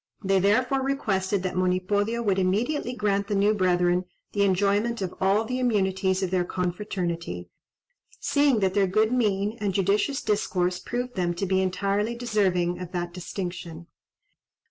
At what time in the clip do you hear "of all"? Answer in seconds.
5.03-5.45